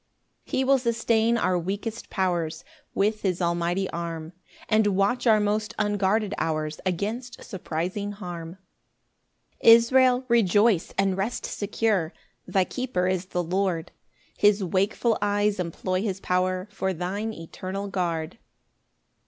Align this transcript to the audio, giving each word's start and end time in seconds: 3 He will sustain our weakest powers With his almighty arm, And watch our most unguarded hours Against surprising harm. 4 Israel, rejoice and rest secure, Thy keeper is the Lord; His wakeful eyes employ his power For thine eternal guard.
3 0.47 0.57
He 0.57 0.63
will 0.63 0.79
sustain 0.79 1.37
our 1.37 1.59
weakest 1.59 2.09
powers 2.09 2.63
With 2.95 3.21
his 3.21 3.39
almighty 3.39 3.87
arm, 3.91 4.33
And 4.67 4.87
watch 4.97 5.27
our 5.27 5.39
most 5.39 5.75
unguarded 5.77 6.33
hours 6.39 6.79
Against 6.87 7.43
surprising 7.43 8.13
harm. 8.13 8.57
4 9.61 9.69
Israel, 9.69 10.25
rejoice 10.27 10.91
and 10.97 11.15
rest 11.15 11.45
secure, 11.45 12.13
Thy 12.47 12.63
keeper 12.63 13.05
is 13.07 13.27
the 13.27 13.43
Lord; 13.43 13.91
His 14.35 14.63
wakeful 14.63 15.19
eyes 15.21 15.59
employ 15.59 16.01
his 16.01 16.19
power 16.19 16.67
For 16.71 16.93
thine 16.93 17.31
eternal 17.31 17.87
guard. 17.87 18.39